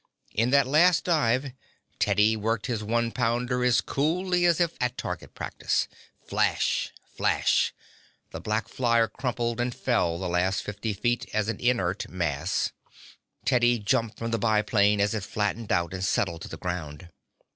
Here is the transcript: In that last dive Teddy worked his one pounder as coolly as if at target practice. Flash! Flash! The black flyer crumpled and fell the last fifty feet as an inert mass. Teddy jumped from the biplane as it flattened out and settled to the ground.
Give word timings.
In 0.33 0.49
that 0.49 0.65
last 0.65 1.03
dive 1.03 1.51
Teddy 1.99 2.35
worked 2.35 2.65
his 2.65 2.81
one 2.83 3.11
pounder 3.11 3.63
as 3.63 3.81
coolly 3.81 4.45
as 4.47 4.59
if 4.59 4.73
at 4.81 4.97
target 4.97 5.35
practice. 5.35 5.87
Flash! 6.25 6.91
Flash! 7.15 7.71
The 8.31 8.41
black 8.41 8.67
flyer 8.67 9.07
crumpled 9.07 9.61
and 9.61 9.75
fell 9.75 10.17
the 10.17 10.27
last 10.27 10.63
fifty 10.63 10.93
feet 10.93 11.29
as 11.35 11.49
an 11.49 11.59
inert 11.59 12.09
mass. 12.09 12.71
Teddy 13.45 13.77
jumped 13.77 14.17
from 14.17 14.31
the 14.31 14.39
biplane 14.39 14.99
as 14.99 15.13
it 15.13 15.21
flattened 15.21 15.71
out 15.71 15.93
and 15.93 16.03
settled 16.03 16.41
to 16.41 16.47
the 16.49 16.57
ground. 16.57 17.09